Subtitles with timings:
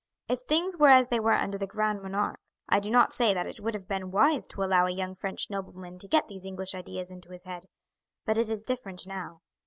[0.27, 3.45] If things were as they were under the Grand Monarque, I do not say that
[3.45, 6.73] it would have been wise to allow a young French nobleman to get these English
[6.73, 7.67] ideas into his head,
[8.25, 9.41] but it is different now.